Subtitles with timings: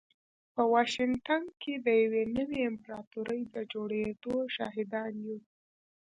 [0.55, 5.37] په واشنګټن کې د يوې نوې امپراتورۍ د جوړېدو شاهدان يو.